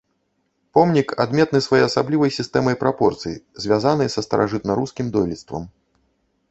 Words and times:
Помнік 0.77 1.11
адметны 1.25 1.59
своеасаблівай 1.65 2.33
сістэмай 2.39 2.75
прапорцый, 2.83 3.35
звязанай 3.67 4.09
са 4.17 4.21
старажытна-рускім 4.29 5.05
дойлідствам. 5.17 5.63